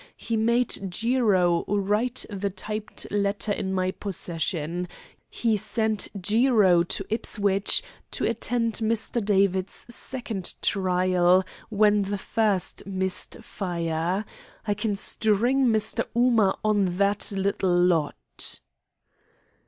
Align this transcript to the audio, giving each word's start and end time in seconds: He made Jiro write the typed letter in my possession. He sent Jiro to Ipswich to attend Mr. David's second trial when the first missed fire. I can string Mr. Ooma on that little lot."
He 0.17 0.35
made 0.35 0.87
Jiro 0.89 1.63
write 1.67 2.25
the 2.31 2.49
typed 2.49 3.05
letter 3.11 3.51
in 3.51 3.71
my 3.71 3.91
possession. 3.91 4.87
He 5.29 5.55
sent 5.57 6.07
Jiro 6.19 6.81
to 6.81 7.05
Ipswich 7.11 7.83
to 8.09 8.25
attend 8.25 8.73
Mr. 8.77 9.23
David's 9.23 9.85
second 9.93 10.55
trial 10.63 11.43
when 11.69 12.01
the 12.01 12.17
first 12.17 12.87
missed 12.87 13.43
fire. 13.43 14.25
I 14.67 14.73
can 14.73 14.95
string 14.95 15.67
Mr. 15.67 16.05
Ooma 16.17 16.57
on 16.65 16.97
that 16.97 17.31
little 17.31 17.69
lot." 17.71 18.59